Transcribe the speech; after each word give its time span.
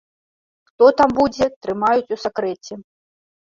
Хто 0.69 0.87
там 1.01 1.13
будзе, 1.19 1.49
трымаюць 1.67 2.13
у 2.19 2.19
сакрэце. 2.25 2.73